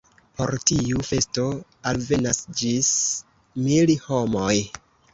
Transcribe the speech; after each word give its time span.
Por 0.39 0.53
tiu 0.71 1.03
festo 1.09 1.45
alvenas 1.93 2.41
ĝis 2.63 2.91
mil 3.71 3.97
homoj. 4.11 4.53